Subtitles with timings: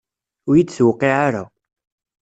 [0.49, 1.43] Ur yi-d-tewqiɛ ara.